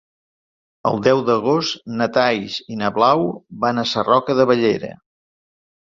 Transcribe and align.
El 0.91 1.01
deu 1.07 1.19
d'agost 1.27 1.83
na 1.99 2.07
Thaís 2.17 2.57
i 2.77 2.79
na 2.79 2.91
Blau 2.97 3.29
van 3.67 3.83
a 3.83 3.87
Sarroca 3.95 4.37
de 4.41 4.51
Bellera. 4.53 4.91